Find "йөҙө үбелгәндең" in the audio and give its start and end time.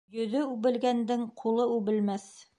0.19-1.27